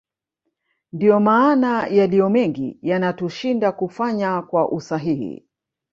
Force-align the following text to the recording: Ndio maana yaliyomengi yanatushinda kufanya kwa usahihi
Ndio 0.93 1.19
maana 1.19 1.87
yaliyomengi 1.87 2.79
yanatushinda 2.81 3.71
kufanya 3.71 4.41
kwa 4.41 4.71
usahihi 4.71 5.45